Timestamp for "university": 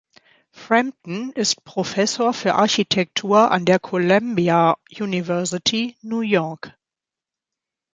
4.97-5.95